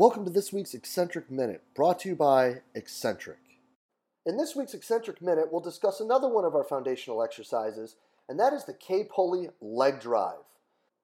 [0.00, 3.36] Welcome to this week's Exxentric Minute, brought to you by Exxentric.
[4.24, 7.96] In this week's Exxentric Minute, we'll discuss another one of our foundational exercises,
[8.26, 10.38] and that is the K pulley leg drive.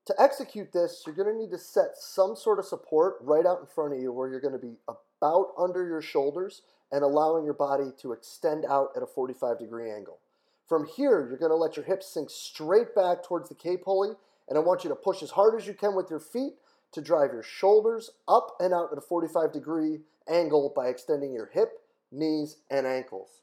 [0.06, 3.60] To execute this, you're going to need to set some sort of support right out
[3.60, 7.44] in front of you where you're going to be about under your shoulders and allowing
[7.44, 10.20] your body to extend out at a 45 degree angle.
[10.66, 14.14] From here, you're going to let your hips sink straight back towards the K pulley,
[14.48, 16.54] and I want you to push as hard as you can with your feet
[16.96, 21.50] to drive your shoulders up and out at a 45 degree angle by extending your
[21.52, 21.68] hip,
[22.10, 23.42] knees, and ankles.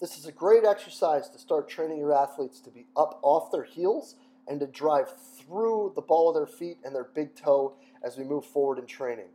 [0.00, 3.64] This is a great exercise to start training your athletes to be up off their
[3.64, 4.14] heels
[4.46, 8.22] and to drive through the ball of their feet and their big toe as we
[8.22, 9.28] move forward in training.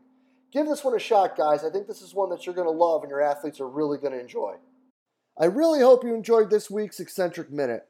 [0.53, 1.65] Give this one a shot, guys.
[1.65, 3.97] I think this is one that you're going to love and your athletes are really
[3.97, 4.55] going to enjoy.
[5.37, 7.87] I really hope you enjoyed this week's Exxentric Minute.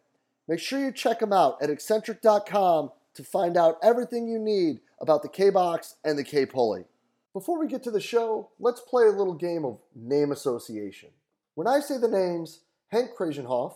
[0.48, 5.22] Make sure you check them out at exxentric.com to find out everything you need about
[5.22, 6.86] the K box and the K pulley.
[7.34, 11.10] Before we get to the show, let's play a little game of name association.
[11.56, 12.62] When I say the names
[12.94, 13.76] Henk Kraaijenhof,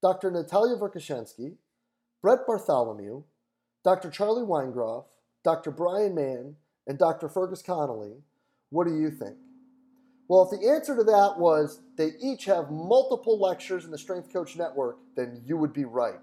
[0.00, 0.30] Dr.
[0.30, 1.56] Natalia Verkhoshansky,
[2.22, 3.24] Brett Bartholomew,
[3.84, 4.10] Dr.
[4.10, 5.04] Charlie Weingroff,
[5.44, 5.70] Dr.
[5.70, 6.56] Brian Mann,
[6.86, 7.28] and Dr.
[7.28, 8.22] Fergus Connolly,
[8.70, 9.36] what do you think?
[10.28, 14.32] Well, if the answer to that was they each have multiple lectures in the Strength
[14.32, 16.20] Coach Network, then you would be right.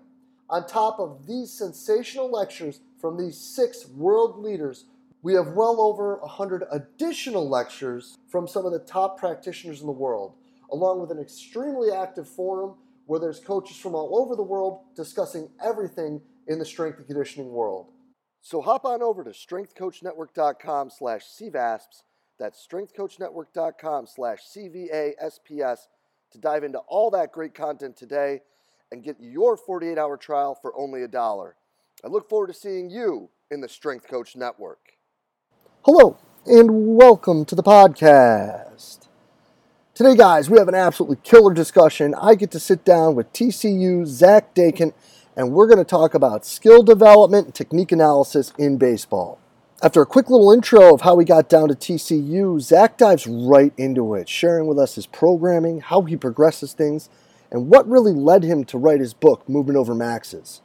[0.49, 4.85] On top of these sensational lectures from these six world leaders,
[5.21, 9.91] we have well over 100 additional lectures from some of the top practitioners in the
[9.91, 10.35] world,
[10.71, 12.75] along with an extremely active forum
[13.07, 17.51] where there's coaches from all over the world discussing everything in the strength and conditioning
[17.51, 17.91] world.
[18.41, 22.03] So hop on over to strengthcoachnetwork.com slash CVASPS,
[22.37, 25.79] that's strengthcoachnetwork.com slash CVASPS
[26.31, 28.41] to dive into all that great content today
[28.91, 31.55] and get your 48 hour trial for only a dollar.
[32.03, 34.97] I look forward to seeing you in the Strength Coach Network.
[35.85, 39.07] Hello, and welcome to the podcast.
[39.93, 42.13] Today, guys, we have an absolutely killer discussion.
[42.15, 44.93] I get to sit down with TCU Zach Dechant,
[45.37, 49.39] and we're going to talk about skill development and technique analysis in baseball.
[49.81, 53.73] After a quick little intro of how he got down to TCU, Zach dives right
[53.77, 57.09] into it, sharing with us his programming, how he progresses things,
[57.49, 60.61] and what really led him to write his book, Movement Over Maxes.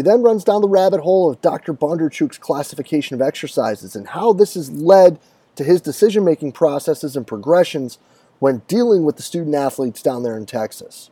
[0.00, 1.74] He then runs down the rabbit hole of Dr.
[1.74, 5.20] Bondarchuk's classification of exercises and how this has led
[5.56, 7.98] to his decision making processes and progressions
[8.38, 11.10] when dealing with the student athletes down there in Texas.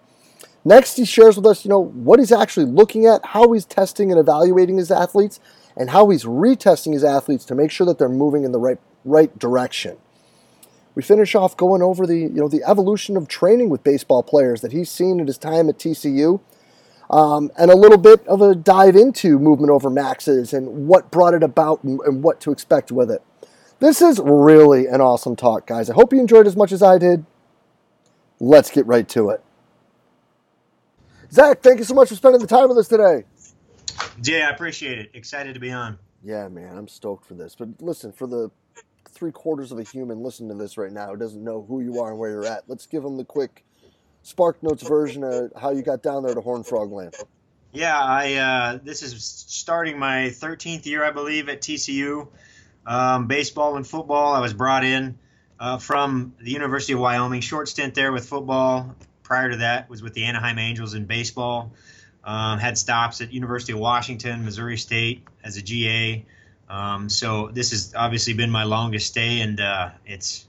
[0.64, 4.10] Next, he shares with us, you know, what he's actually looking at, how he's testing
[4.10, 5.38] and evaluating his athletes,
[5.76, 8.78] and how he's retesting his athletes to make sure that they're moving in the right
[9.04, 9.98] right direction.
[10.94, 14.62] We finish off going over the you know the evolution of training with baseball players
[14.62, 16.40] that he's seen at his time at TCU,
[17.10, 21.34] um, and a little bit of a dive into movement over maxes and what brought
[21.34, 23.22] it about and, and what to expect with it.
[23.80, 25.88] This is really an awesome talk, guys.
[25.88, 27.24] I hope you enjoyed as much as I did.
[28.40, 29.42] Let's get right to it.
[31.30, 33.24] Zach, thank you so much for spending the time with us today.
[34.20, 35.10] Jay, I appreciate it.
[35.14, 35.98] Excited to be on.
[36.24, 37.54] Yeah, man, I'm stoked for this.
[37.54, 38.50] But listen, for the
[39.08, 42.00] three quarters of a human listening to this right now who doesn't know who you
[42.00, 43.64] are and where you're at, let's give them the quick
[44.22, 47.14] Spark Notes version of how you got down there to Horn Frog Land.
[47.72, 52.28] Yeah, I uh, this is starting my 13th year, I believe, at TCU.
[52.86, 54.34] Um, baseball and football.
[54.34, 55.18] I was brought in
[55.60, 57.42] uh, from the University of Wyoming.
[57.42, 58.94] Short stint there with football.
[59.22, 61.72] Prior to that, was with the Anaheim Angels in baseball.
[62.24, 66.24] Um, had stops at University of Washington, Missouri State as a GA.
[66.68, 70.46] Um, so this has obviously been my longest stay, and uh, it's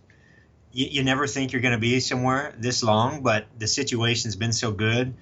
[0.72, 4.54] you, you, never think you're going to be somewhere this long, but the situation's been
[4.54, 5.14] so good,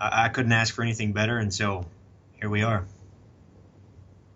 [0.00, 1.86] I, I couldn't ask for anything better, and so
[2.40, 2.84] here we are.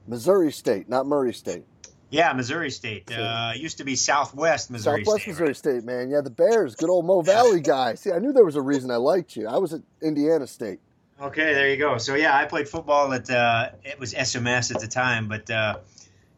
[0.06, 1.65] Missouri State, not Murray State.
[2.11, 3.11] Yeah, Missouri State.
[3.12, 5.06] Uh, used to be Southwest Missouri State.
[5.06, 5.31] Southwest State.
[5.31, 5.56] Missouri right?
[5.56, 6.11] State, man.
[6.11, 7.94] Yeah, the Bears, good old Mo Valley guy.
[7.94, 9.47] See, I knew there was a reason I liked you.
[9.47, 10.81] I was at Indiana State.
[11.21, 11.99] Okay, there you go.
[11.99, 15.79] So yeah, I played football at uh, it was SMS at the time, but uh,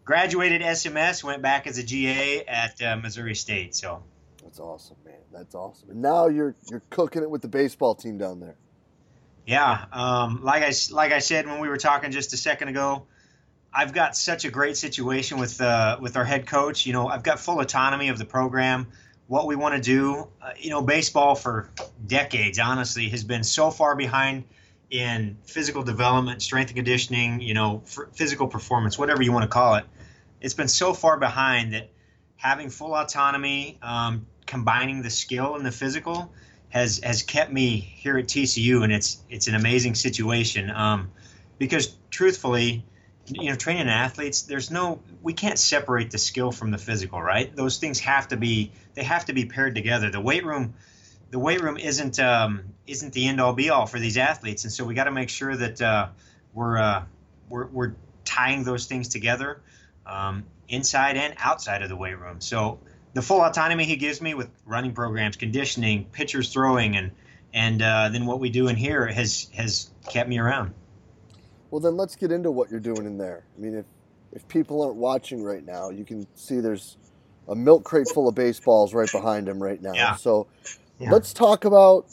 [0.05, 3.75] graduated SMS, went back as a GA at uh, Missouri State.
[3.75, 4.03] So
[4.53, 5.15] that's awesome, man.
[5.33, 5.89] That's awesome.
[5.89, 8.57] And now you're you're cooking it with the baseball team down there.
[9.47, 13.07] Yeah, um, like I like I said when we were talking just a second ago,
[13.73, 16.85] I've got such a great situation with uh, with our head coach.
[16.85, 18.89] You know, I've got full autonomy of the program,
[19.27, 20.29] what we want to do.
[20.43, 21.71] Uh, you know, baseball for
[22.07, 24.45] decades, honestly, has been so far behind
[24.91, 27.83] in physical development, strength and conditioning, you know,
[28.13, 29.87] physical performance, whatever you want to call it.
[30.43, 31.89] It's been so far behind that
[32.37, 36.31] having full autonomy, um, combining the skill and the physical,
[36.69, 40.71] has has kept me here at TCU, and it's it's an amazing situation.
[40.71, 41.11] Um,
[41.59, 42.85] because truthfully,
[43.29, 47.55] you know, training athletes, there's no, we can't separate the skill from the physical, right?
[47.57, 50.11] Those things have to be, they have to be paired together.
[50.11, 50.75] The weight room,
[51.31, 54.73] the weight room isn't um, isn't the end all be all for these athletes, and
[54.73, 56.09] so we got to make sure that uh,
[56.53, 57.05] we're, uh,
[57.49, 57.95] we're we're
[58.27, 59.63] tying those things together
[60.05, 62.43] um, inside and outside of the weight room.
[62.43, 62.81] So
[63.15, 67.11] the full autonomy he gives me with running programs, conditioning, pitchers throwing, and
[67.55, 70.73] and uh, then what we do in here has has kept me around.
[71.71, 73.45] Well, then let's get into what you're doing in there.
[73.57, 73.87] I mean, if
[74.33, 76.97] if people aren't watching right now, you can see there's
[77.49, 79.93] a milk crate full of baseballs right behind him right now.
[79.95, 80.15] Yeah.
[80.17, 80.47] So
[80.99, 81.11] Yeah.
[81.11, 82.07] let's talk about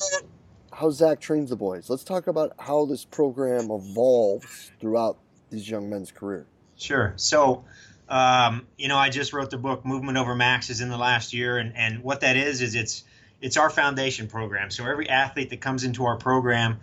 [0.73, 1.89] how Zach trains the boys.
[1.89, 5.17] Let's talk about how this program evolves throughout
[5.49, 6.47] these young men's career.
[6.77, 7.13] Sure.
[7.17, 7.63] So,
[8.09, 11.57] um, you know, I just wrote the book Movement Over Maxes in the last year,
[11.57, 13.03] and, and what that is is it's
[13.39, 14.71] it's our foundation program.
[14.71, 16.79] So every athlete that comes into our program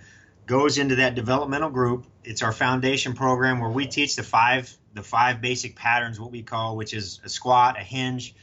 [0.46, 2.06] goes into that developmental group.
[2.24, 6.42] It's our foundation program where we teach the five the five basic patterns, what we
[6.42, 8.34] call, which is a squat, a hinge,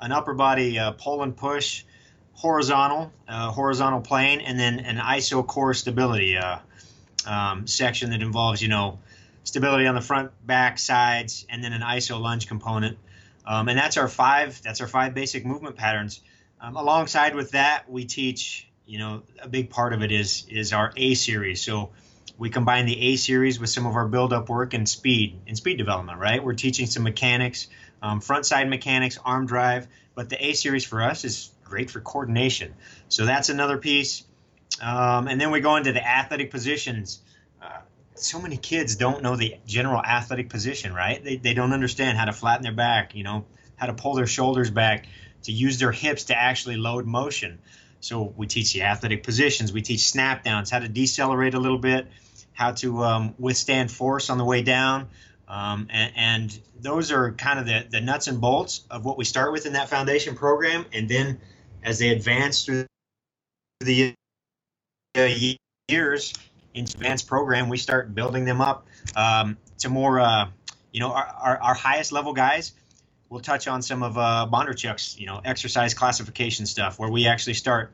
[0.00, 1.84] an upper body uh, pull and push,
[2.34, 6.58] horizontal, uh, horizontal plane, and then an iso core stability uh,
[7.24, 8.98] um, section that involves, you know,
[9.44, 12.98] stability on the front, back, sides, and then an iso lunge component.
[13.46, 14.60] Um, and that's our five.
[14.62, 16.20] That's our five basic movement patterns.
[16.60, 18.68] Um, alongside with that, we teach.
[18.84, 21.62] You know, a big part of it is is our A series.
[21.62, 21.90] So
[22.36, 25.56] we combine the A series with some of our build up work and speed and
[25.56, 26.18] speed development.
[26.18, 27.68] Right, we're teaching some mechanics,
[28.02, 29.86] um, front side mechanics, arm drive.
[30.14, 32.74] But the A series for us is great for coordination.
[33.08, 34.24] So that's another piece.
[34.82, 37.20] Um, and then we go into the athletic positions.
[38.24, 41.22] So many kids don't know the general athletic position, right?
[41.22, 43.44] They, they don't understand how to flatten their back, you know,
[43.76, 45.06] how to pull their shoulders back,
[45.44, 47.58] to use their hips to actually load motion.
[48.00, 49.72] So we teach the athletic positions.
[49.72, 52.06] We teach snap downs, how to decelerate a little bit,
[52.52, 55.08] how to um, withstand force on the way down.
[55.48, 59.24] Um, and, and those are kind of the, the nuts and bolts of what we
[59.24, 60.86] start with in that foundation program.
[60.92, 61.40] And then
[61.82, 62.86] as they advance through
[63.80, 64.14] the
[65.16, 65.28] uh,
[65.88, 66.32] years
[66.74, 68.86] into advanced program, we start building them up
[69.16, 70.48] um, to more, uh,
[70.92, 72.72] you know, our, our, our, highest level guys.
[73.28, 77.54] We'll touch on some of uh, Bondarchuk's, you know, exercise classification stuff, where we actually
[77.54, 77.92] start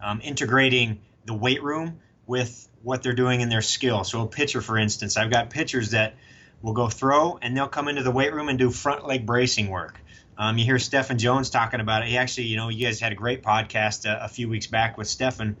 [0.00, 4.04] um, integrating the weight room with what they're doing in their skill.
[4.04, 6.14] So a pitcher, for instance, I've got pitchers that
[6.62, 9.68] will go throw and they'll come into the weight room and do front leg bracing
[9.68, 9.98] work.
[10.36, 12.08] Um, you hear Stephen Jones talking about it.
[12.08, 14.96] He actually, you know, you guys had a great podcast uh, a few weeks back
[14.96, 15.56] with Stephen.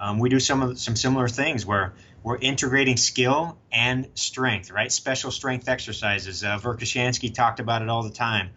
[0.00, 1.92] Um, we do some of some similar things where
[2.22, 4.90] we're integrating skill and strength, right?
[4.90, 6.42] Special strength exercises.
[6.42, 8.50] Uh, Verkhoshansky talked about it all the time.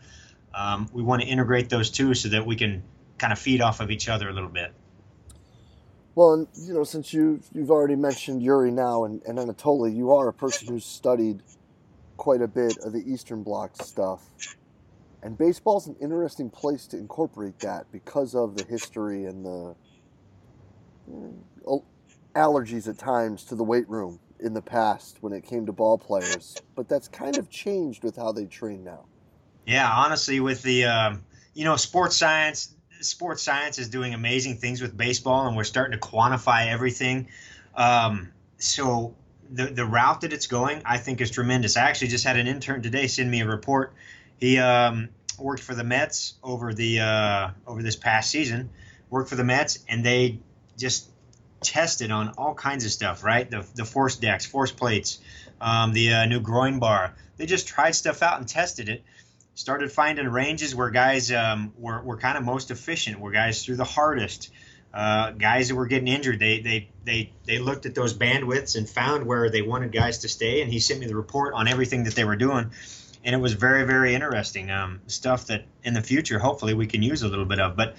[0.53, 2.83] Um, we want to integrate those two so that we can
[3.17, 4.73] kind of feed off of each other a little bit.
[6.15, 10.11] Well, and, you know, since you you've already mentioned Yuri now and, and Anatoly, you
[10.11, 11.41] are a person who's studied
[12.17, 14.21] quite a bit of the Eastern Bloc stuff.
[15.23, 19.75] And baseball's an interesting place to incorporate that because of the history and the
[22.35, 25.97] allergies at times to the weight room in the past when it came to ball
[25.97, 26.57] players.
[26.75, 29.05] But that's kind of changed with how they train now.
[29.65, 34.81] Yeah, honestly, with the um, you know sports science, sports science is doing amazing things
[34.81, 37.29] with baseball, and we're starting to quantify everything.
[37.75, 39.15] Um, so
[39.49, 41.77] the the route that it's going, I think, is tremendous.
[41.77, 43.93] I actually just had an intern today send me a report.
[44.37, 48.69] He um, worked for the Mets over the uh, over this past season.
[49.09, 50.39] Worked for the Mets, and they
[50.83, 51.09] just
[51.61, 53.23] tested on all kinds of stuff.
[53.23, 55.19] Right, the the force decks, force plates,
[55.61, 57.15] um, the uh, new groin bar.
[57.37, 59.03] They just tried stuff out and tested it.
[59.55, 63.75] Started finding ranges where guys um, were, were kind of most efficient, where guys threw
[63.75, 64.51] the hardest.
[64.93, 68.87] Uh, guys that were getting injured, they, they they they looked at those bandwidths and
[68.89, 70.61] found where they wanted guys to stay.
[70.61, 72.71] And he sent me the report on everything that they were doing,
[73.23, 77.01] and it was very very interesting um, stuff that in the future hopefully we can
[77.01, 77.75] use a little bit of.
[77.75, 77.95] But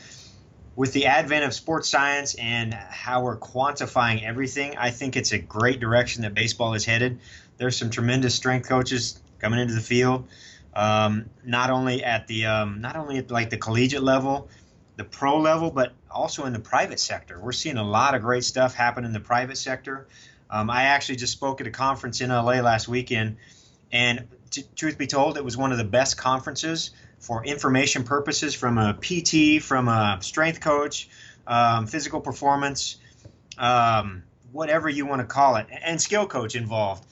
[0.76, 5.38] with the advent of sports science and how we're quantifying everything, I think it's a
[5.38, 7.20] great direction that baseball is headed.
[7.58, 10.26] There's some tremendous strength coaches coming into the field,
[10.74, 14.48] um, not only at the um, not only at like the collegiate level,
[14.96, 17.38] the pro level, but also in the private sector.
[17.38, 20.08] We're seeing a lot of great stuff happen in the private sector.
[20.50, 23.36] Um, I actually just spoke at a conference in LA last weekend,
[23.92, 26.90] and t- truth be told, it was one of the best conferences
[27.24, 31.08] for information purposes from a PT, from a strength coach,
[31.46, 32.98] um, physical performance,
[33.56, 37.04] um, whatever you want to call it, and skill coach involved.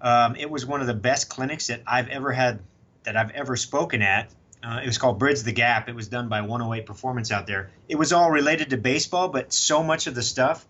[0.00, 2.60] Um, it was one of the best clinics that I've ever had,
[3.02, 4.30] that I've ever spoken at.
[4.62, 5.88] Uh, it was called Bridge the Gap.
[5.88, 7.70] It was done by 108 Performance out there.
[7.88, 10.64] It was all related to baseball, but so much of the stuff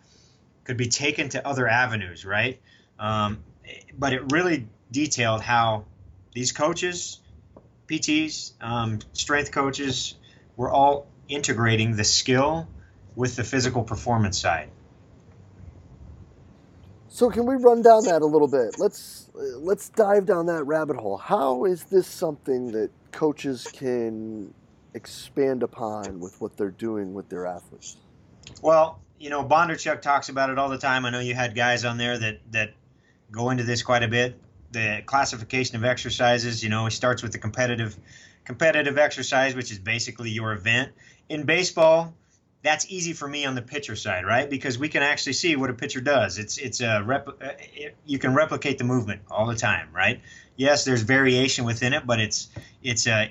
[0.64, 2.58] could be taken to other avenues, right?
[2.98, 3.44] Um,
[3.98, 5.84] but it really detailed how
[6.32, 7.20] these coaches,
[7.88, 10.14] PTs, um, strength coaches,
[10.56, 12.68] we're all integrating the skill
[13.14, 14.70] with the physical performance side.
[17.08, 18.78] So can we run down that a little bit?
[18.78, 21.16] Let's let's dive down that rabbit hole.
[21.16, 24.54] How is this something that coaches can
[24.94, 27.96] expand upon with what they're doing with their athletes?
[28.62, 31.04] Well, you know, Bondarchuk talks about it all the time.
[31.04, 32.74] I know you had guys on there that that
[33.30, 34.40] go into this quite a bit.
[34.72, 37.96] The classification of exercises, you know, it starts with the competitive
[38.44, 40.92] competitive exercise, which is basically your event.
[41.28, 42.14] In baseball,
[42.62, 44.48] that's easy for me on the pitcher side, right?
[44.48, 46.38] Because we can actually see what a pitcher does.
[46.38, 47.32] It's it's a rep, uh,
[47.74, 50.20] it, you can replicate the movement all the time, right?
[50.56, 52.48] Yes, there's variation within it, but it's
[52.82, 53.30] it's a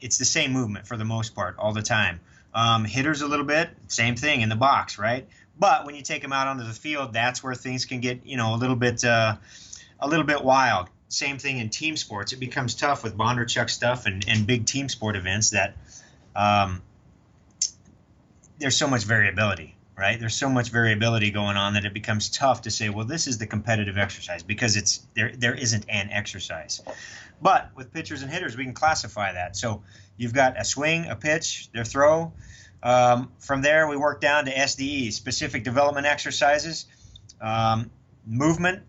[0.00, 2.20] it's the same movement for the most part all the time.
[2.54, 5.26] Um, hitters a little bit, same thing in the box, right?
[5.58, 8.36] But when you take them out onto the field, that's where things can get you
[8.36, 9.36] know a little bit uh,
[10.02, 10.88] a little bit wild.
[11.08, 12.32] Same thing in team sports.
[12.32, 15.76] It becomes tough with Bondarchuk stuff and, and big team sport events that
[16.34, 16.82] um,
[18.58, 20.18] there's so much variability, right?
[20.18, 23.38] There's so much variability going on that it becomes tough to say, well, this is
[23.38, 25.32] the competitive exercise because it's there.
[25.36, 26.82] There isn't an exercise.
[27.40, 29.56] But with pitchers and hitters, we can classify that.
[29.56, 29.82] So
[30.16, 32.32] you've got a swing, a pitch, their throw.
[32.82, 36.86] Um, from there, we work down to SDE, specific development exercises.
[37.40, 37.90] Um,
[38.26, 38.82] movement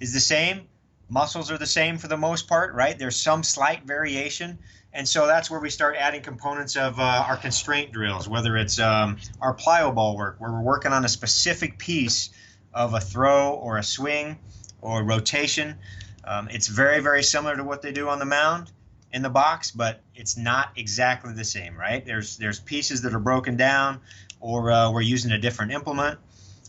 [0.00, 0.68] is the same.
[1.08, 2.98] Muscles are the same for the most part, right?
[2.98, 4.58] There's some slight variation.
[4.92, 8.78] And so that's where we start adding components of uh, our constraint drills, whether it's
[8.78, 12.30] um, our plyo ball work, where we're working on a specific piece
[12.72, 14.38] of a throw or a swing
[14.80, 15.76] or rotation.
[16.24, 18.70] Um, it's very, very similar to what they do on the mound
[19.12, 22.04] in the box, but it's not exactly the same, right?
[22.04, 24.00] There's there's pieces that are broken down,
[24.40, 26.18] or uh, we're using a different implement.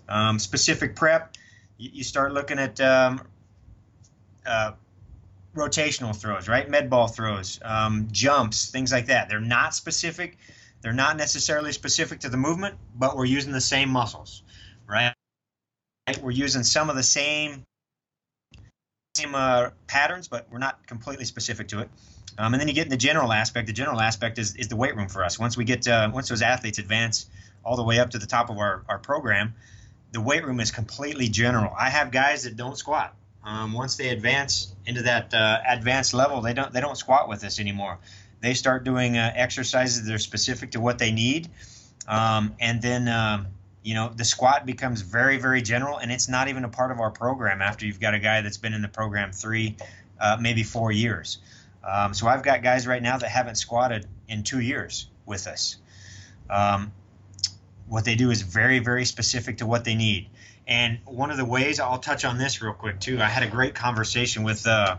[0.07, 1.35] Um, specific prep,
[1.77, 3.21] you, you, start looking at um,
[4.45, 4.71] uh,
[5.55, 6.69] rotational throws, right?
[6.69, 9.29] Med ball throws, um, jumps, things like that.
[9.29, 10.37] They're not specific.
[10.81, 14.43] They're not necessarily specific to the movement, but we're using the same muscles,
[14.87, 15.13] right?
[16.21, 17.63] We're using some of the same
[19.15, 21.89] same uh, patterns, but we're not completely specific to it.
[22.37, 23.67] Um, and then you get in the general aspect.
[23.67, 25.39] The general aspect is, is the weight room for us.
[25.39, 27.27] Once we get uh, once those athletes advance
[27.63, 29.55] all the way up to the top of our, our program,
[30.15, 31.75] the weight room is completely general.
[31.77, 33.13] I have guys that don't squat.
[33.43, 37.43] Um, once they advance into that uh, advanced level, they don't they don't squat with
[37.43, 37.99] us anymore.
[38.39, 41.49] They start doing uh, exercises that are specific to what they need,
[42.07, 43.47] um, and then um,
[43.83, 47.01] you know the squat becomes very very general, and it's not even a part of
[47.01, 49.75] our program after you've got a guy that's been in the program three,
[50.21, 51.39] uh, maybe four years.
[51.83, 55.75] Um, so I've got guys right now that haven't squatted in two years with us.
[56.49, 56.93] Um,
[57.87, 60.29] what they do is very very specific to what they need.
[60.67, 63.19] And one of the ways I'll touch on this real quick too.
[63.21, 64.97] I had a great conversation with uh,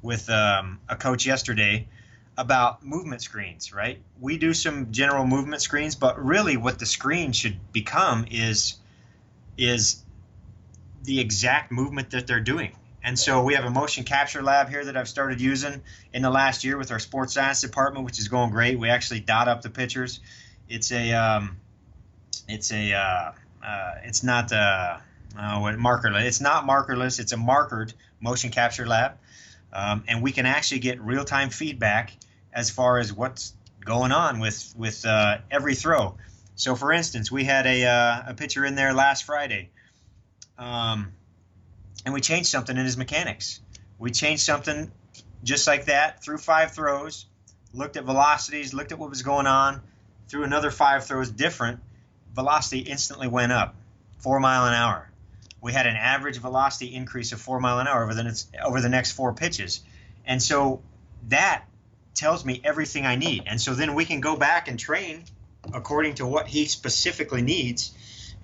[0.00, 1.88] with um, a coach yesterday
[2.36, 3.72] about movement screens.
[3.72, 4.00] Right?
[4.18, 8.76] We do some general movement screens, but really, what the screen should become is
[9.58, 10.02] is
[11.02, 12.74] the exact movement that they're doing.
[13.02, 15.82] And so we have a motion capture lab here that I've started using
[16.14, 18.78] in the last year with our sports science department, which is going great.
[18.78, 20.20] We actually dot up the pictures.
[20.70, 21.58] It's a um,
[22.48, 23.32] it's a uh,
[23.64, 24.98] uh, it's not uh,
[25.36, 26.24] uh, markerless.
[26.24, 27.20] It's not markerless.
[27.20, 29.18] It's a markered motion capture lab,
[29.72, 32.12] um, and we can actually get real time feedback
[32.52, 36.16] as far as what's going on with with uh, every throw.
[36.56, 39.70] So, for instance, we had a uh, a pitcher in there last Friday,
[40.58, 41.12] um,
[42.04, 43.60] and we changed something in his mechanics.
[43.98, 44.90] We changed something
[45.42, 47.26] just like that through five throws,
[47.72, 49.80] looked at velocities, looked at what was going on,
[50.28, 51.80] through another five throws different
[52.34, 53.74] velocity instantly went up,
[54.18, 55.08] four mile an hour.
[55.60, 58.80] We had an average velocity increase of four mile an hour over the next, over
[58.80, 59.80] the next four pitches,
[60.26, 60.82] and so
[61.28, 61.64] that
[62.14, 63.44] tells me everything I need.
[63.46, 65.24] And so then we can go back and train
[65.72, 67.92] according to what he specifically needs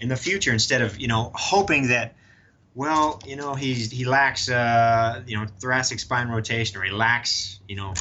[0.00, 2.14] in the future instead of you know hoping that
[2.74, 7.60] well you know he's he lacks uh, you know thoracic spine rotation or he lacks
[7.68, 7.92] you know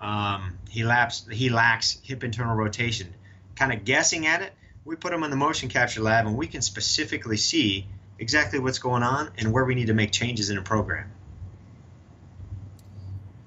[0.00, 3.12] um, he lacks he lacks hip internal rotation
[3.54, 4.52] kind of guessing at it
[4.84, 7.86] we put them in the motion capture lab and we can specifically see
[8.18, 11.10] exactly what's going on and where we need to make changes in a program.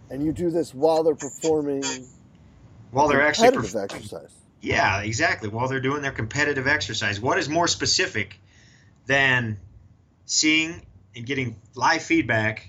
[0.09, 1.83] And you do this while they're performing
[2.91, 4.31] while they're actually perf- exercise.
[4.61, 5.49] Yeah, exactly.
[5.49, 7.19] While they're doing their competitive exercise.
[7.19, 8.39] What is more specific
[9.05, 9.57] than
[10.25, 10.81] seeing
[11.15, 12.67] and getting live feedback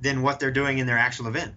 [0.00, 1.54] than what they're doing in their actual event?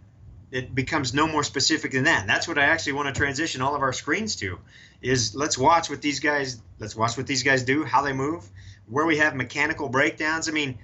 [0.51, 2.21] It becomes no more specific than that.
[2.21, 4.59] And that's what I actually want to transition all of our screens to
[5.01, 8.47] is let's watch what these guys let's watch what these guys do, how they move,
[8.87, 10.49] where we have mechanical breakdowns.
[10.49, 10.77] I mean,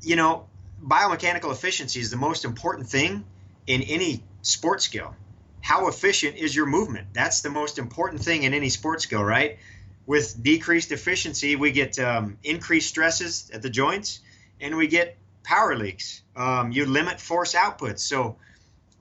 [0.00, 0.46] you know,
[0.82, 3.24] biomechanical efficiency is the most important thing
[3.66, 5.14] in any sports skill.
[5.60, 7.08] How efficient is your movement?
[7.12, 9.58] That's the most important thing in any sports skill, right?
[10.06, 14.20] With decreased efficiency, we get um, increased stresses at the joints
[14.60, 16.22] and we get power leaks.
[16.34, 18.00] Um, you limit force outputs.
[18.00, 18.36] So,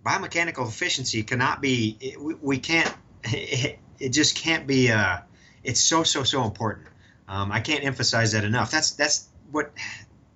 [0.05, 5.17] biomechanical efficiency cannot be, it, we, we, can't, it, it, just can't be, uh,
[5.63, 6.87] it's so, so, so important.
[7.27, 8.69] Um, I can't emphasize that enough.
[8.69, 9.71] That's, that's what,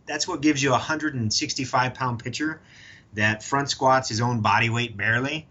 [0.08, 2.60] that's what gives you a 165 pound pitcher
[3.14, 5.48] that front squats his own body weight barely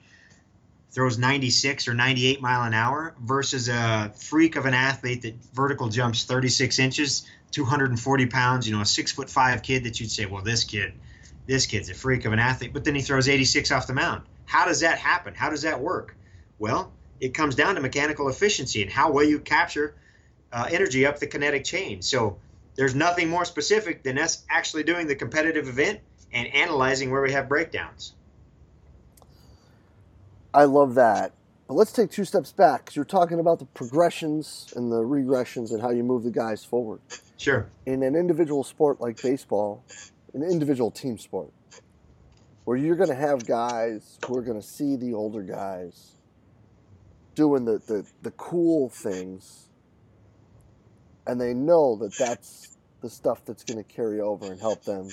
[0.91, 5.89] throws 96 or 98 mile an hour versus a freak of an athlete that vertical
[5.89, 10.27] jumps 36 inches 240 pounds you know a six foot five kid that you'd say
[10.27, 10.93] well this kid
[11.47, 14.23] this kid's a freak of an athlete but then he throws 86 off the mound.
[14.45, 15.35] How does that happen?
[15.35, 16.15] How does that work?
[16.59, 19.95] Well it comes down to mechanical efficiency and how well you capture
[20.53, 22.01] uh, energy up the kinetic chain.
[22.03, 22.39] So
[22.77, 26.01] there's nothing more specific than us actually doing the competitive event
[26.33, 28.15] and analyzing where we have breakdowns.
[30.55, 31.33] I love that.
[31.69, 35.71] But let's take two steps back because you're talking about the progressions and the regressions
[35.71, 37.01] and how you move the guys forward.
[37.37, 37.69] Sure.
[37.85, 39.85] In an individual sport like baseball,
[40.33, 41.53] an individual team sport,
[42.65, 46.13] where you're going to have guys who are going to see the older guys
[47.35, 49.69] doing the, the, the cool things,
[51.27, 55.09] and they know that that's the stuff that's going to carry over and help them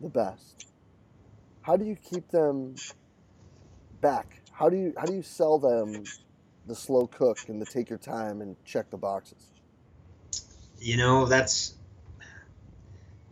[0.00, 0.66] the best.
[1.62, 2.74] How do you keep them
[4.00, 6.04] back how do you how do you sell them
[6.66, 9.52] the slow cook and the take your time and check the boxes?
[10.78, 11.74] You know, that's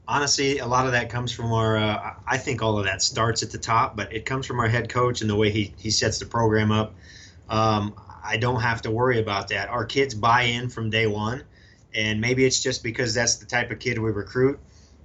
[0.06, 1.76] honestly a lot of that comes from our.
[1.76, 4.68] Uh, I think all of that starts at the top, but it comes from our
[4.68, 6.94] head coach and the way he he sets the program up.
[7.48, 9.68] Um, I don't have to worry about that.
[9.68, 11.42] Our kids buy in from day one,
[11.94, 14.58] and maybe it's just because that's the type of kid we recruit.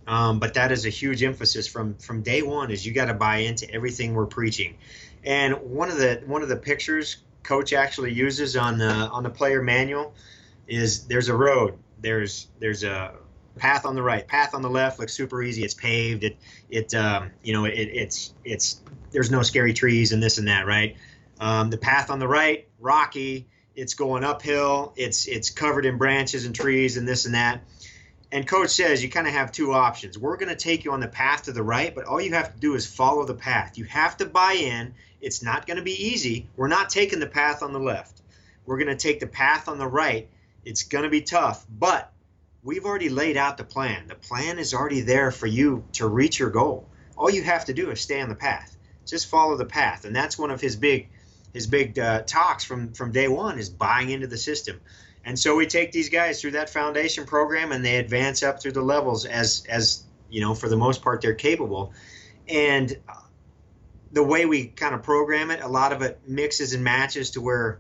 [0.07, 2.71] Um, but that is a huge emphasis from from day one.
[2.71, 4.75] Is you got to buy into everything we're preaching.
[5.23, 9.29] And one of the one of the pictures coach actually uses on the on the
[9.29, 10.13] player manual
[10.67, 13.13] is there's a road, there's there's a
[13.57, 15.63] path on the right, path on the left looks super easy.
[15.63, 16.23] It's paved.
[16.23, 16.37] It
[16.69, 20.65] it um, you know it, it's it's there's no scary trees and this and that,
[20.65, 20.95] right?
[21.39, 23.47] Um, the path on the right, rocky.
[23.75, 24.93] It's going uphill.
[24.95, 27.61] It's it's covered in branches and trees and this and that.
[28.31, 30.17] And coach says you kind of have two options.
[30.17, 32.53] We're going to take you on the path to the right, but all you have
[32.53, 33.77] to do is follow the path.
[33.77, 36.47] You have to buy in it's not going to be easy.
[36.55, 38.21] We're not taking the path on the left.
[38.65, 40.29] We're going to take the path on the right.
[40.63, 42.11] It's going to be tough, but
[42.63, 44.07] we've already laid out the plan.
[44.07, 46.87] The plan is already there for you to reach your goal.
[47.17, 48.75] All you have to do is stay on the path.
[49.05, 51.09] Just follow the path, and that's one of his big
[51.51, 54.79] his big uh, talks from from day one is buying into the system.
[55.25, 58.71] And so we take these guys through that foundation program, and they advance up through
[58.73, 61.93] the levels as as you know for the most part they're capable.
[62.47, 62.97] And
[64.11, 67.41] the way we kind of program it, a lot of it mixes and matches to
[67.41, 67.79] where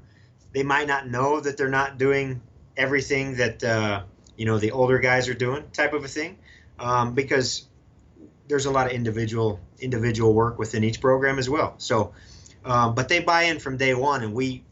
[0.53, 2.41] they might not know that they're not doing
[2.77, 4.03] everything that uh,
[4.35, 6.37] you know the older guys are doing, type of a thing,
[6.79, 7.67] um, because
[8.47, 11.75] there's a lot of individual individual work within each program as well.
[11.77, 12.13] So,
[12.65, 14.63] uh, but they buy in from day one, and we,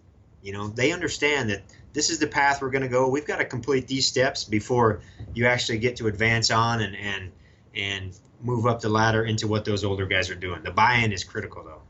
[0.41, 1.63] you know, they understand that
[1.97, 3.10] this is the path we're going to go.
[3.10, 5.01] We've got to complete these steps before
[5.33, 7.31] you actually get to advance on and and
[7.75, 10.62] and move up the ladder into what those older guys are doing.
[10.62, 11.81] The buy-in is critical, though.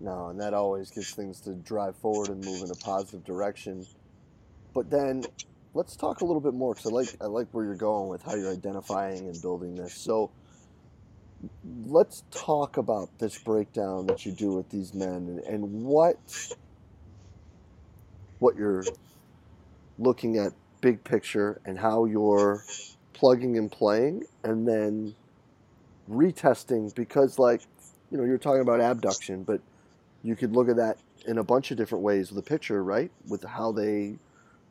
[0.00, 3.86] No, and that always gets things to drive forward and move in a positive direction.
[4.74, 5.24] But then,
[5.72, 8.22] let's talk a little bit more because I like I like where you're going with
[8.22, 9.94] how you're identifying and building this.
[9.94, 10.30] So,
[11.86, 16.18] let's talk about this breakdown that you do with these men and, and what
[18.40, 18.84] what you're
[19.98, 22.62] looking at big picture and how you're
[23.12, 25.14] plugging and playing and then
[26.10, 27.62] retesting because like
[28.10, 29.60] you know you're talking about abduction but
[30.22, 33.10] you could look at that in a bunch of different ways with a picture right?
[33.28, 34.16] With how they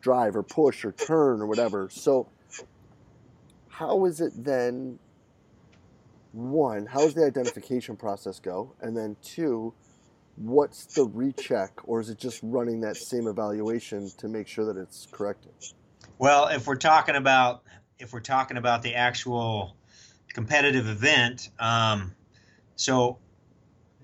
[0.02, 1.90] drive or push or turn or whatever.
[1.90, 2.28] So
[3.68, 5.00] how is it then
[6.32, 8.74] one how does the identification process go?
[8.82, 9.74] And then two
[10.38, 14.80] what's the recheck or is it just running that same evaluation to make sure that
[14.80, 15.52] it's corrected
[16.18, 17.64] well if we're talking about
[18.00, 19.76] if we're talking about the actual
[20.36, 21.50] competitive event.
[21.58, 22.14] Um,
[22.76, 23.18] so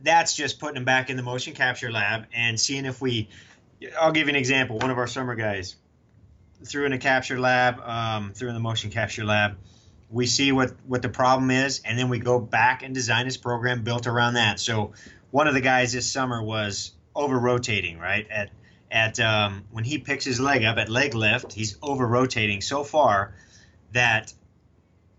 [0.01, 3.29] that's just putting them back in the motion capture lab and seeing if we.
[3.99, 4.77] I'll give you an example.
[4.77, 5.75] One of our summer guys
[6.63, 9.57] threw in a capture lab, um, threw in the motion capture lab.
[10.09, 13.37] We see what what the problem is, and then we go back and design his
[13.37, 14.59] program built around that.
[14.59, 14.93] So
[15.31, 18.27] one of the guys this summer was over rotating, right?
[18.29, 18.51] At
[18.91, 22.83] at um, when he picks his leg up at leg lift, he's over rotating so
[22.83, 23.33] far
[23.93, 24.33] that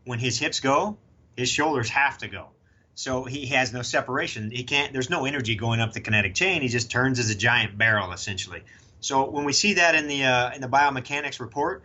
[0.05, 0.99] when his hips go,
[1.37, 2.49] his shoulders have to go.
[2.95, 4.51] So he has no separation.
[4.51, 4.93] He can't.
[4.93, 6.61] There's no energy going up the kinetic chain.
[6.61, 8.63] He just turns as a giant barrel essentially.
[9.01, 11.83] So when we see that in the uh, in the biomechanics report,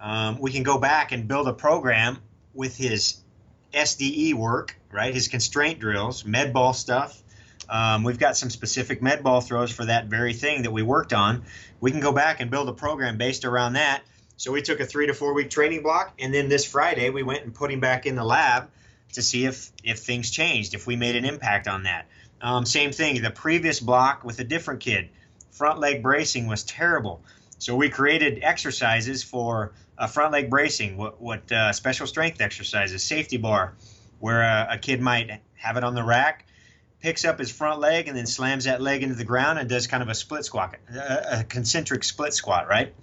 [0.00, 2.18] um, we can go back and build a program
[2.54, 3.16] with his
[3.72, 5.12] SDE work, right?
[5.12, 7.20] His constraint drills, med ball stuff.
[7.68, 11.12] Um, we've got some specific med ball throws for that very thing that we worked
[11.12, 11.44] on.
[11.80, 14.02] We can go back and build a program based around that.
[14.36, 17.22] So we took a three to four week training block, and then this Friday we
[17.22, 18.68] went and put him back in the lab
[19.12, 22.06] to see if if things changed, if we made an impact on that.
[22.40, 23.22] Um, same thing.
[23.22, 25.08] The previous block with a different kid,
[25.52, 27.22] front leg bracing was terrible.
[27.58, 33.02] So we created exercises for uh, front leg bracing, what, what uh, special strength exercises,
[33.02, 33.74] safety bar,
[34.18, 36.46] where a, a kid might have it on the rack,
[37.04, 39.86] picks up his front leg and then slams that leg into the ground and does
[39.86, 42.94] kind of a split squat, a, concentric split squat, right?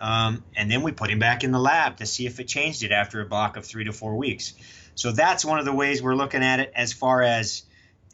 [0.00, 2.82] Um, and then we put him back in the lab to see if it changed
[2.82, 4.54] it after a block of three to four weeks.
[4.94, 7.64] So that's one of the ways we're looking at it as far as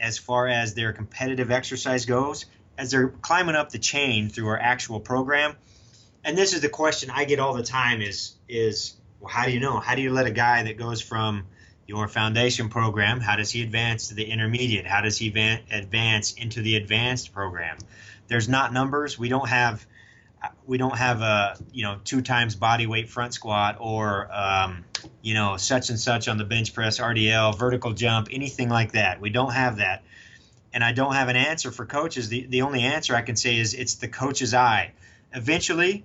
[0.00, 2.46] as far as their competitive exercise goes.
[2.76, 5.54] As they're climbing up the chain through our actual program,
[6.24, 9.52] and this is the question I get all the time: is is well, how do
[9.52, 9.78] you know?
[9.78, 11.46] How do you let a guy that goes from
[11.88, 14.86] your foundation program, how does he advance to the intermediate?
[14.86, 15.28] How does he
[15.70, 17.78] advance into the advanced program?
[18.28, 19.18] There's not numbers.
[19.18, 19.84] We don't have
[20.66, 24.84] we don't have a you know two times body weight front squat or um,
[25.22, 29.18] you know such and such on the bench press RDL vertical jump anything like that.
[29.18, 30.04] We don't have that.
[30.74, 32.28] And I don't have an answer for coaches.
[32.28, 34.92] The, the only answer I can say is it's the coach's eye.
[35.32, 36.04] Eventually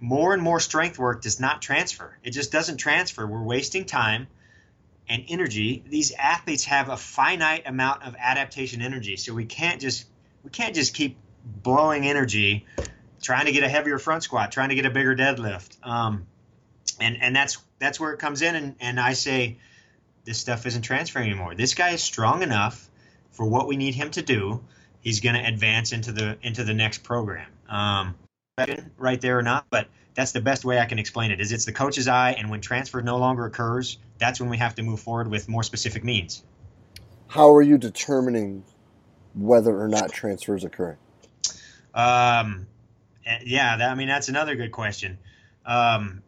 [0.00, 2.18] more and more strength work does not transfer.
[2.24, 3.24] It just doesn't transfer.
[3.24, 4.26] We're wasting time
[5.08, 10.06] and energy these athletes have a finite amount of adaptation energy so we can't just
[10.42, 11.16] we can't just keep
[11.62, 12.66] blowing energy
[13.26, 15.76] trying to get a heavier front squat, trying to get a bigger deadlift.
[15.86, 16.26] Um,
[17.00, 18.54] and and that's that's where it comes in.
[18.54, 19.58] And, and I say,
[20.24, 21.54] this stuff isn't transferring anymore.
[21.54, 22.88] This guy is strong enough
[23.32, 24.62] for what we need him to do.
[25.00, 27.48] He's going to advance into the into the next program.
[27.68, 28.14] Um,
[28.96, 31.40] right there or not, but that's the best way I can explain it.
[31.40, 34.74] Is it's the coach's eye, and when transfer no longer occurs, that's when we have
[34.76, 36.42] to move forward with more specific means.
[37.28, 38.64] How are you determining
[39.34, 40.96] whether or not transfers occurring?
[41.94, 42.66] Um,
[43.44, 45.18] yeah, that, I mean that's another good question.
[45.64, 46.22] Um,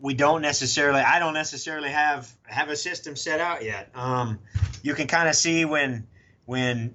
[0.00, 3.90] we don't necessarily, I don't necessarily have have a system set out yet.
[3.94, 4.38] Um,
[4.82, 6.06] you can kind of see when
[6.46, 6.94] when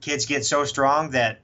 [0.00, 1.40] kids get so strong that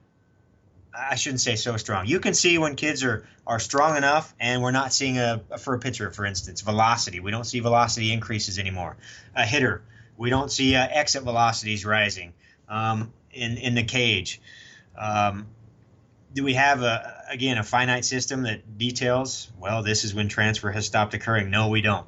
[0.95, 2.05] I shouldn't say so strong.
[2.05, 5.73] You can see when kids are are strong enough, and we're not seeing a, for
[5.73, 7.19] a pitcher, for instance, velocity.
[7.19, 8.95] We don't see velocity increases anymore.
[9.35, 9.81] A hitter,
[10.17, 12.33] we don't see uh, exit velocities rising
[12.69, 14.39] um, in in the cage.
[14.97, 15.47] Um,
[16.33, 20.71] do we have a again a finite system that details well this is when transfer
[20.71, 22.05] has stopped occurring no we don't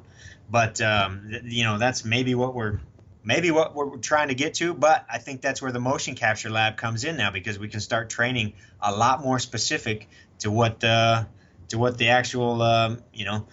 [0.50, 2.80] but um, you know that's maybe what we're
[3.26, 6.48] maybe what we're trying to get to but i think that's where the motion capture
[6.48, 10.08] lab comes in now because we can start training a lot more specific
[10.38, 11.24] to what uh,
[11.68, 13.46] to what the actual um, you know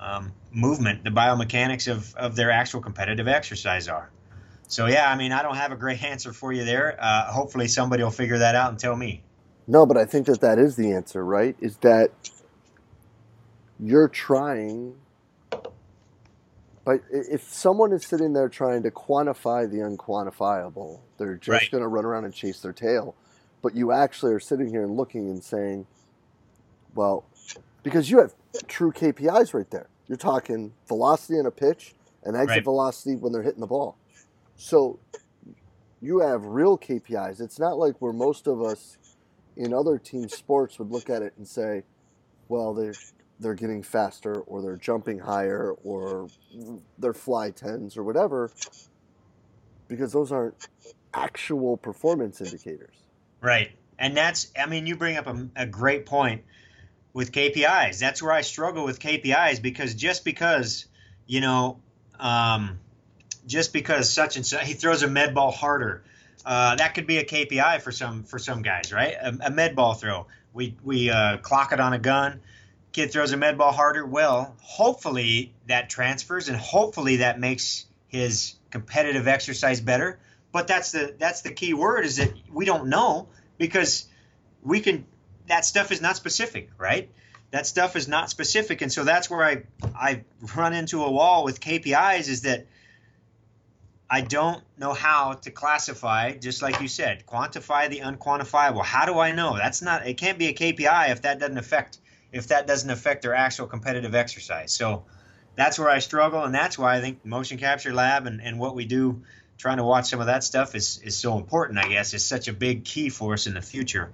[0.00, 4.10] um, movement the biomechanics of, of their actual competitive exercise are
[4.66, 7.68] so yeah i mean i don't have a great answer for you there uh, hopefully
[7.68, 9.22] somebody will figure that out and tell me
[9.70, 11.54] no, but I think that that is the answer, right?
[11.60, 12.10] Is that
[13.78, 14.94] you're trying.
[16.88, 21.70] But if someone is sitting there trying to quantify the unquantifiable, they're just right.
[21.70, 23.14] going to run around and chase their tail.
[23.60, 25.86] But you actually are sitting here and looking and saying,
[26.94, 27.26] well,
[27.82, 28.32] because you have
[28.68, 29.90] true KPIs right there.
[30.06, 32.64] You're talking velocity in a pitch and exit right.
[32.64, 33.98] velocity when they're hitting the ball.
[34.56, 34.98] So
[36.00, 37.42] you have real KPIs.
[37.42, 38.96] It's not like where most of us
[39.58, 41.82] in other team sports would look at it and say,
[42.48, 42.94] well, they're
[43.40, 46.28] they're getting faster or they're jumping higher or
[46.98, 48.50] they're fly tens or whatever
[49.86, 50.68] because those aren't
[51.14, 52.94] actual performance indicators.
[53.40, 53.70] Right.
[53.98, 56.42] And that's I mean you bring up a, a great point
[57.12, 57.98] with KPIs.
[57.98, 60.86] That's where I struggle with KPIs because just because,
[61.26, 61.80] you know,
[62.18, 62.78] um,
[63.46, 66.02] just because such and such he throws a med ball harder
[66.48, 69.14] uh, that could be a KPI for some for some guys, right?
[69.20, 70.26] A, a med ball throw.
[70.54, 72.40] We we uh, clock it on a gun.
[72.98, 74.04] Kid throws a med ball harder.
[74.04, 80.18] Well, hopefully that transfers, and hopefully that makes his competitive exercise better.
[80.50, 84.08] But that's the that's the key word is that we don't know because
[84.64, 85.06] we can
[85.46, 87.08] that stuff is not specific, right?
[87.52, 89.62] That stuff is not specific, and so that's where I
[89.94, 90.24] I
[90.56, 92.66] run into a wall with KPIs is that
[94.10, 98.84] I don't know how to classify, just like you said, quantify the unquantifiable.
[98.84, 99.56] How do I know?
[99.56, 100.04] That's not.
[100.04, 101.98] It can't be a KPI if that doesn't affect
[102.32, 104.72] if that doesn't affect their actual competitive exercise.
[104.72, 105.04] So
[105.54, 108.74] that's where I struggle, and that's why I think Motion Capture Lab and, and what
[108.74, 109.22] we do,
[109.56, 111.78] trying to watch some of that stuff is is so important.
[111.78, 114.12] I guess is such a big key for us in the future,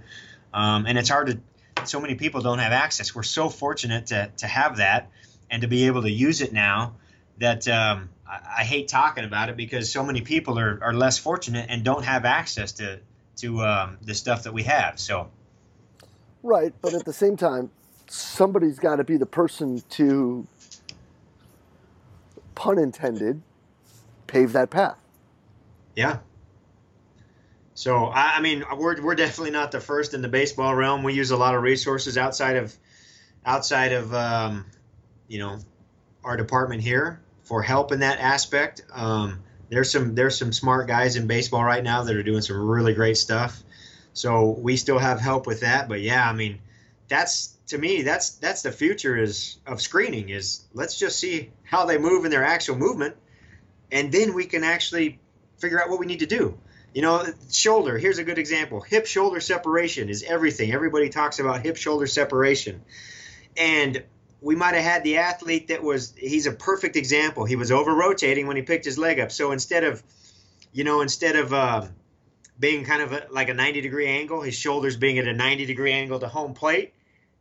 [0.52, 1.38] um, and it's hard to.
[1.84, 3.14] So many people don't have access.
[3.14, 5.10] We're so fortunate to to have that
[5.50, 6.94] and to be able to use it now
[7.38, 11.18] that um, I, I, hate talking about it because so many people are, are less
[11.18, 13.00] fortunate and don't have access to
[13.36, 14.98] to um, the stuff that we have.
[14.98, 15.30] So,
[16.42, 17.70] right, but at the same time,
[18.06, 20.46] somebody's got to be the person to,
[22.54, 23.42] pun intended,
[24.26, 24.96] pave that path.
[25.96, 26.18] Yeah.
[27.74, 31.02] So I, I mean, we're we're definitely not the first in the baseball realm.
[31.02, 32.74] We use a lot of resources outside of
[33.44, 34.66] outside of um,
[35.28, 35.58] you know
[36.22, 38.82] our department here for help in that aspect.
[38.92, 42.56] Um, there's some there's some smart guys in baseball right now that are doing some
[42.56, 43.62] really great stuff.
[44.12, 46.60] So we still have help with that, but yeah, I mean,
[47.08, 51.86] that's to me that's that's the future is of screening is let's just see how
[51.86, 53.16] they move in their actual movement,
[53.90, 55.18] and then we can actually
[55.58, 56.58] figure out what we need to do.
[56.92, 57.98] You know, shoulder.
[57.98, 58.80] Here's a good example.
[58.80, 60.72] Hip shoulder separation is everything.
[60.72, 62.82] Everybody talks about hip shoulder separation,
[63.56, 64.04] and
[64.40, 67.46] we might have had the athlete that was he's a perfect example.
[67.46, 69.32] He was over rotating when he picked his leg up.
[69.32, 70.02] So instead of,
[70.72, 71.86] you know, instead of uh,
[72.60, 75.64] being kind of a, like a 90 degree angle, his shoulders being at a 90
[75.64, 76.92] degree angle to home plate,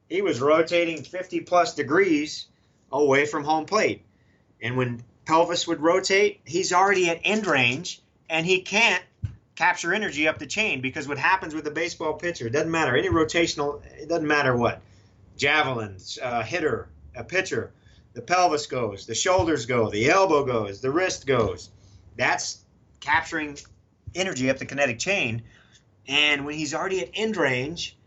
[0.10, 2.48] he was rotating 50 plus degrees
[2.92, 4.04] away from home plate.
[4.62, 9.04] And when pelvis would rotate, he's already at end range and he can't
[9.56, 12.96] capture energy up the chain because what happens with a baseball pitcher, it doesn't matter
[12.96, 14.82] any rotational, it doesn't matter what
[15.38, 17.72] javelins, uh, hitter, a pitcher,
[18.14, 21.70] the pelvis goes, the shoulders go, the elbow goes, the wrist goes.
[22.16, 22.64] That's
[23.00, 23.58] capturing
[24.14, 25.44] energy up the kinetic chain.
[26.08, 27.98] And when he's already at end range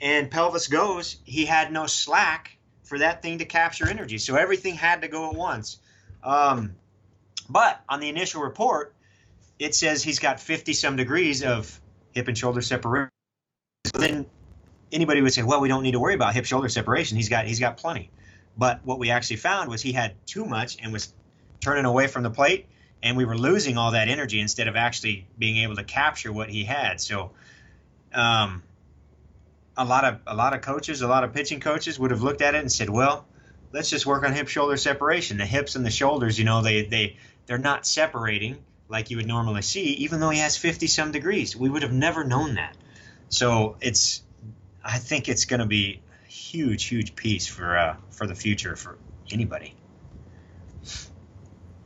[0.00, 4.18] and pelvis goes, he had no slack for that thing to capture energy.
[4.18, 5.78] So everything had to go at once.
[6.22, 6.76] Um,
[7.48, 8.94] but on the initial report,
[9.58, 11.80] it says he's got 50 some degrees of
[12.12, 13.10] hip and shoulder separation.
[13.86, 14.26] So then
[14.92, 17.16] anybody would say, well, we don't need to worry about hip shoulder separation.
[17.16, 18.10] He's got he's got plenty.
[18.56, 21.12] But what we actually found was he had too much and was
[21.60, 22.66] turning away from the plate,
[23.02, 26.48] and we were losing all that energy instead of actually being able to capture what
[26.48, 27.00] he had.
[27.00, 27.32] So,
[28.14, 28.62] um,
[29.76, 32.42] a lot of a lot of coaches, a lot of pitching coaches would have looked
[32.42, 33.26] at it and said, well,
[33.72, 35.38] let's just work on hip shoulder separation.
[35.38, 38.58] The hips and the shoulders, you know, they they they're not separating
[38.88, 41.56] like you would normally see, even though he has 50 some degrees.
[41.56, 42.76] We would have never known that.
[43.28, 44.22] So it's
[44.84, 48.76] I think it's going to be a huge, huge piece for uh, for the future
[48.76, 48.98] for
[49.30, 49.74] anybody.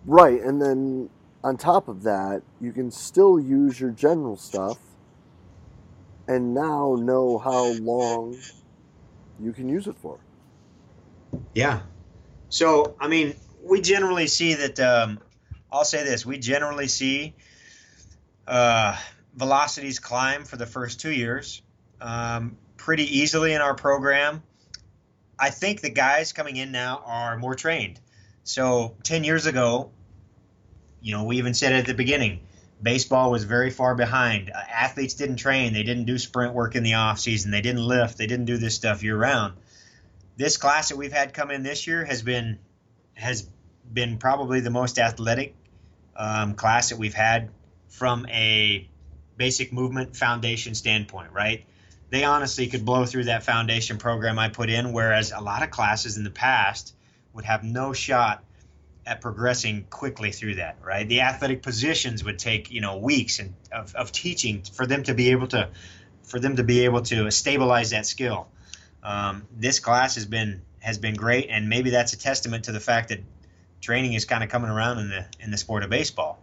[0.07, 1.11] Right, and then
[1.43, 4.79] on top of that, you can still use your general stuff,
[6.31, 8.39] and now know how long
[9.41, 10.21] you can use it for.
[11.55, 11.81] Yeah.
[12.51, 14.79] So I mean, we generally see that.
[14.79, 15.19] Um,
[15.73, 17.35] I'll say this: we generally see
[18.47, 18.97] uh,
[19.35, 21.63] velocities climb for the first two years.
[22.01, 24.43] Um, pretty easily in our program.
[25.37, 27.99] I think the guys coming in now are more trained.
[28.45, 29.91] So 10 years ago,
[31.01, 32.41] you know, we even said at the beginning,
[32.83, 34.51] baseball was very far behind.
[34.51, 37.87] Uh, athletes didn't train, they didn't do sprint work in the off season, they didn't
[37.87, 39.55] lift, they didn't do this stuff year round.
[40.37, 42.59] This class that we've had come in this year has been
[43.15, 43.47] has
[43.93, 45.55] been probably the most athletic
[46.17, 47.51] um, class that we've had
[47.89, 48.89] from a
[49.37, 51.65] basic movement foundation standpoint, right?
[52.11, 55.71] they honestly could blow through that foundation program I put in, whereas a lot of
[55.71, 56.95] classes in the past
[57.33, 58.45] would have no shot
[59.11, 61.07] at progressing quickly through that, right?
[61.07, 65.15] The athletic positions would take, you know, weeks and of, of teaching for them to
[65.15, 65.69] be able to
[66.23, 68.47] for them to be able to stabilize that skill.
[69.03, 72.79] Um, this class has been has been great, and maybe that's a testament to the
[72.79, 73.19] fact that
[73.81, 76.39] training is kind of coming around in the in the sport of baseball.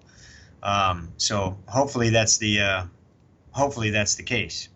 [0.62, 2.84] Um, so hopefully that's the uh,
[3.52, 4.68] hopefully that's the case.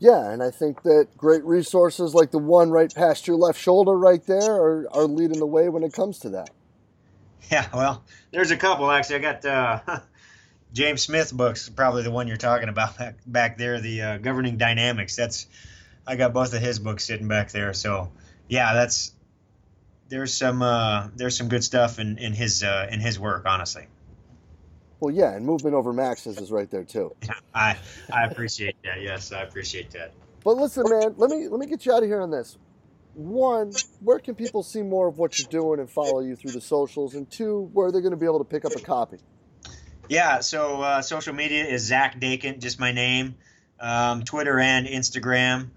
[0.00, 3.96] Yeah, and I think that great resources like the one right past your left shoulder
[3.96, 6.50] right there are, are leading the way when it comes to that.
[7.50, 9.16] Yeah, well, there's a couple actually.
[9.16, 10.00] I got uh,
[10.72, 14.56] James Smith books, probably the one you're talking about back, back there, the uh, governing
[14.56, 15.16] dynamics.
[15.16, 15.46] That's
[16.06, 17.74] I got both of his books sitting back there.
[17.74, 18.10] So
[18.48, 19.12] yeah, that's
[20.08, 23.86] there's some uh, there's some good stuff in in his uh, in his work, honestly.
[25.00, 27.14] Well, yeah, and movement over maxes is right there too.
[27.54, 27.76] I
[28.12, 29.00] I appreciate that.
[29.02, 30.12] Yes, I appreciate that.
[30.44, 32.58] But listen, man, let me let me get you out of here on this.
[33.14, 36.60] One, where can people see more of what you're doing and follow you through the
[36.60, 37.14] socials?
[37.14, 39.18] And two, where are they going to be able to pick up a copy?
[40.08, 43.36] Yeah, so uh, social media is Zach Dechant, just my name,
[43.78, 45.70] um, Twitter and Instagram.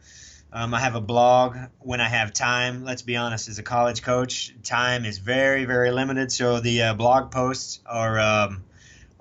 [0.51, 2.83] Um, I have a blog when I have time.
[2.83, 6.31] Let's be honest, as a college coach, time is very, very limited.
[6.31, 8.63] So the uh, blog posts are um,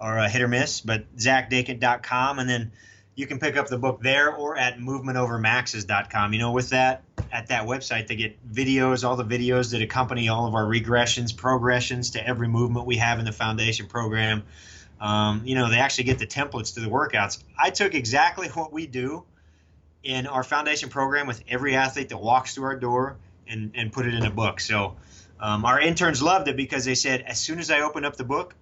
[0.03, 0.81] are a hit or miss.
[0.81, 2.73] But zachdechant.com, and then
[3.15, 6.33] you can pick up the book there or at movementovermaxes.com.
[6.33, 10.29] You know, with that at that website, they get videos, all the videos that accompany
[10.29, 14.43] all of our regressions, progressions to every movement we have in the foundation program.
[15.01, 17.43] Um, you know, they actually get the templates to the workouts.
[17.59, 19.25] I took exactly what we do
[20.03, 24.07] in our foundation program with every athlete that walks through our door and, and put
[24.07, 24.61] it in a book.
[24.61, 24.97] So
[25.41, 28.25] um, our interns loved it because they said as soon as I opened up the
[28.25, 28.55] book,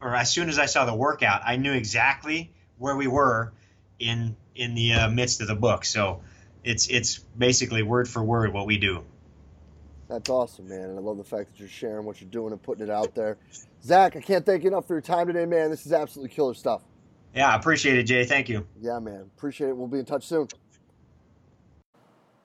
[0.00, 3.52] or as soon as I saw the workout, I knew exactly where we were
[3.98, 5.84] in in the uh, midst of the book.
[5.84, 6.22] So
[6.64, 9.04] it's it's basically word for word what we do.
[10.08, 10.90] That's awesome, man.
[10.90, 13.14] And I love the fact that you're sharing what you're doing and putting it out
[13.14, 13.36] there.
[13.84, 15.70] Zach, I can't thank you enough for your time today, man.
[15.70, 16.82] This is absolutely killer stuff.
[17.34, 18.24] Yeah, I appreciate it, Jay.
[18.24, 18.66] Thank you.
[18.80, 19.30] Yeah, man.
[19.36, 19.76] Appreciate it.
[19.76, 20.48] We'll be in touch soon.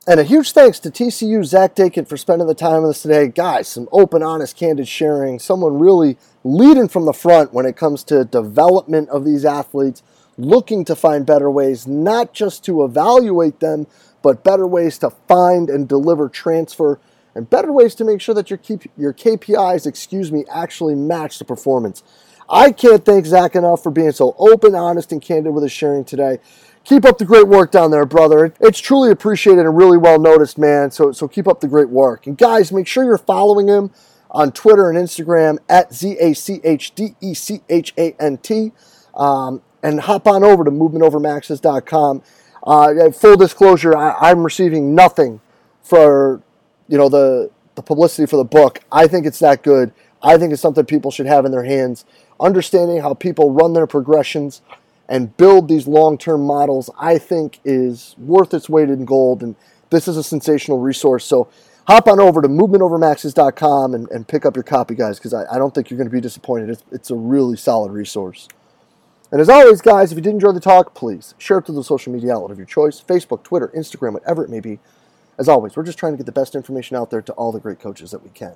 [0.08, 3.28] And a huge thanks to TCU Zach Dechant for spending the time with us today.
[3.28, 5.40] Guys, some open, honest, candid sharing.
[5.40, 10.04] Someone really leading from the front when it comes to development of these athletes,
[10.38, 13.88] looking to find better ways, not just to evaluate them,
[14.22, 17.00] but better ways to find and deliver transfer,
[17.34, 21.40] and better ways to make sure that your, keep, your KPIs, excuse me, actually match
[21.40, 22.04] the performance.
[22.48, 26.06] I can't thank Zach enough for being so open, honest, and candid with his sharing
[26.06, 26.38] today
[26.86, 28.54] keep up the great work down there, brother.
[28.62, 30.92] It's truly appreciated and really well noticed, man.
[30.92, 32.28] So so keep up the great work.
[32.28, 33.92] And guys, make sure you're following him
[34.32, 38.38] on Twitter and Instagram at Z A C H D E C H A N
[38.38, 38.72] T.
[39.16, 42.24] Um, and hop on over to movementovermaxes.com.
[42.66, 45.42] Uh, full disclosure, I, I'm receiving nothing
[45.84, 46.42] for
[46.88, 48.80] you know the the publicity for the book.
[48.92, 49.92] I think it's that good.
[50.24, 52.06] I think it's something people should have in their hands.
[52.40, 54.62] Understanding how people run their progressions
[55.08, 59.44] and build these long term models, I think is worth its weight in gold.
[59.44, 59.56] And
[59.90, 61.26] this is a sensational resource.
[61.26, 61.48] So
[61.88, 65.58] hop on over to movementovermaxes.com and, and pick up your copy, guys, because I, I,
[65.58, 66.70] don't think you're going to be disappointed.
[66.70, 68.48] It's, it's a really solid resource.
[69.32, 71.84] And as always, guys, if you did enjoy the talk, please share it through the
[71.84, 74.80] social media outlet of your choice Facebook, Twitter, Instagram, whatever it may be.
[75.38, 77.60] As always, we're just trying to get the best information out there to all the
[77.60, 78.56] great coaches that we can.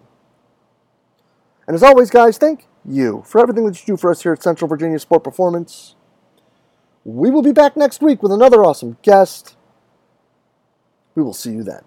[1.68, 4.42] And as always, guys, thank you for everything that you do for us here at
[4.42, 5.96] Central Virginia Sport Performance.
[7.10, 9.56] We will be back next week with another awesome guest.
[11.16, 11.82] We will see you then.